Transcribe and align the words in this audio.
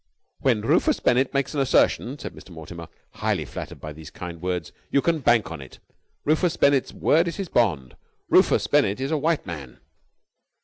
"When 0.39 0.61
Rufus 0.61 0.99
Bennett 0.99 1.31
makes 1.31 1.53
an 1.53 1.59
assertion," 1.59 2.17
said 2.17 2.33
Mr. 2.33 2.49
Mortimer, 2.49 2.87
highly 3.17 3.45
flattered 3.45 3.79
by 3.79 3.93
these 3.93 4.09
kind 4.09 4.41
words, 4.41 4.71
"you 4.89 4.99
can 4.99 5.19
bank 5.19 5.51
on 5.51 5.61
it, 5.61 5.77
Rufus 6.25 6.57
Bennett's 6.57 6.91
word 6.91 7.27
is 7.27 7.35
his 7.35 7.49
bond. 7.49 7.95
Rufus 8.27 8.65
Bennett 8.65 8.99
is 8.99 9.11
a 9.11 9.17
white 9.19 9.45
man!" 9.45 9.77